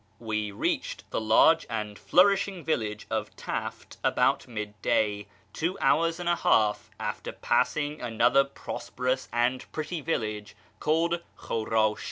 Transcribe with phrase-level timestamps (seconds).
[0.33, 6.27] "We reached the large and flourishing village of Taft about mid day, two hours and
[6.27, 11.99] a half after passing another prosperous and pretty village called Khurash^.